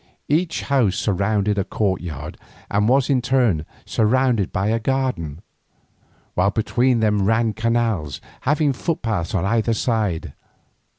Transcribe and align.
Each 0.27 0.63
house 0.63 0.95
surrounded 0.95 1.59
a 1.59 1.63
courtyard 1.63 2.35
and 2.71 2.89
was 2.89 3.07
in 3.07 3.21
turn 3.21 3.67
surrounded 3.85 4.51
by 4.51 4.69
a 4.69 4.79
garden, 4.79 5.43
while 6.33 6.49
between 6.49 7.01
them 7.01 7.21
ran 7.27 7.53
canals, 7.53 8.19
having 8.41 8.73
footpaths 8.73 9.35
on 9.35 9.45
either 9.45 9.75
side. 9.75 10.33